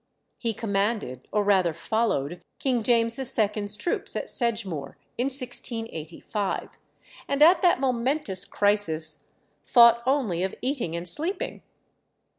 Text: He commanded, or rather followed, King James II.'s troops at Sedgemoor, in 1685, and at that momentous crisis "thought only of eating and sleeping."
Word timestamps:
He 0.39 0.55
commanded, 0.55 1.27
or 1.31 1.43
rather 1.43 1.73
followed, 1.75 2.41
King 2.57 2.81
James 2.81 3.19
II.'s 3.19 3.77
troops 3.77 4.15
at 4.15 4.29
Sedgemoor, 4.29 4.97
in 5.15 5.25
1685, 5.25 6.69
and 7.27 7.43
at 7.43 7.61
that 7.61 7.79
momentous 7.79 8.45
crisis 8.45 9.33
"thought 9.63 10.01
only 10.07 10.41
of 10.41 10.55
eating 10.63 10.95
and 10.95 11.07
sleeping." 11.07 11.61